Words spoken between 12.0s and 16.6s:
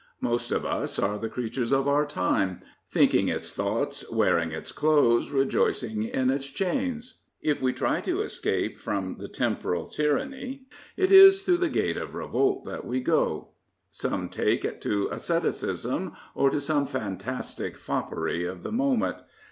revolt that we go. Some take to asceticism or to